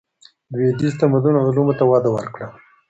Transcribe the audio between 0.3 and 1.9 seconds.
لوېدیځ تمدن علومو ته